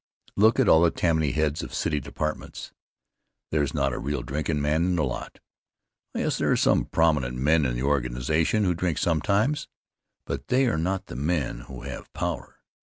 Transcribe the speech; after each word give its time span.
Look 0.35 0.59
at 0.59 0.67
all 0.67 0.81
the 0.81 0.89
Tammany 0.89 1.31
heads 1.31 1.61
of 1.61 1.75
city 1.75 1.99
departments? 1.99 2.71
There's 3.51 3.71
not 3.75 3.93
a 3.93 3.99
real 3.99 4.23
drinkin' 4.23 4.59
man 4.59 4.83
in 4.83 4.95
the 4.95 5.03
lot. 5.03 5.37
Oh, 6.15 6.19
yes, 6.21 6.39
there 6.39 6.51
are 6.51 6.57
some 6.57 6.85
prominent 6.85 7.37
men 7.37 7.67
in 7.67 7.75
the 7.75 7.83
organization 7.83 8.63
who 8.63 8.73
drink 8.73 8.97
sometimes, 8.97 9.67
but 10.25 10.47
they 10.47 10.65
are 10.65 10.79
not 10.79 11.05
the 11.05 11.15
men 11.15 11.59
who 11.67 11.81
have 11.83 12.11
power. 12.13 12.63